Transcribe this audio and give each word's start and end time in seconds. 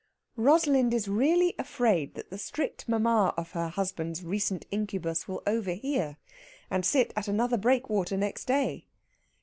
Rosalind 0.35 0.95
is 0.95 1.07
really 1.07 1.53
afraid 1.59 2.15
that 2.15 2.31
the 2.31 2.39
strict 2.39 2.89
mamma 2.89 3.35
of 3.37 3.51
her 3.51 3.67
husband's 3.69 4.23
recent 4.23 4.65
incubus 4.71 5.27
will 5.27 5.43
overhear, 5.45 6.17
and 6.71 6.83
sit 6.83 7.13
at 7.15 7.27
another 7.27 7.55
breakwater 7.57 8.17
next 8.17 8.45
day. 8.45 8.87